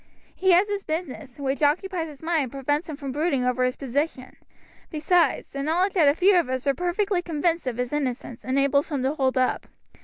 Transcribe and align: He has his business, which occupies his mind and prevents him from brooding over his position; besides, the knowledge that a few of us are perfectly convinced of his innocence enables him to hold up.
He 0.33 0.49
has 0.53 0.67
his 0.67 0.83
business, 0.83 1.37
which 1.39 1.61
occupies 1.61 2.07
his 2.07 2.23
mind 2.23 2.41
and 2.41 2.51
prevents 2.51 2.89
him 2.89 2.95
from 2.95 3.11
brooding 3.11 3.45
over 3.45 3.63
his 3.63 3.75
position; 3.75 4.35
besides, 4.89 5.51
the 5.51 5.61
knowledge 5.61 5.93
that 5.93 6.07
a 6.09 6.15
few 6.15 6.35
of 6.37 6.49
us 6.49 6.65
are 6.65 6.73
perfectly 6.73 7.21
convinced 7.21 7.67
of 7.67 7.77
his 7.77 7.93
innocence 7.93 8.43
enables 8.43 8.89
him 8.89 9.03
to 9.03 9.13
hold 9.13 9.37
up. 9.37 9.67